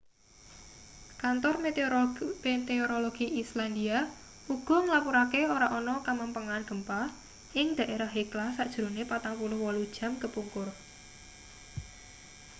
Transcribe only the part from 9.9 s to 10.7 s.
jam kepungkur